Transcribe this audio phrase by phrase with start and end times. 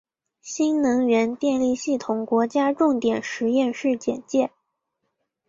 [0.41, 4.49] 新能源电力系统国家重点实验室简介